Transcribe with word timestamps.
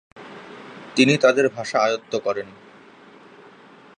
তিনি 0.95 1.13
তাদের 1.17 1.45
ভাষা 1.49 1.77
আয়ত্ত 1.79 2.13
করেন। 2.15 2.47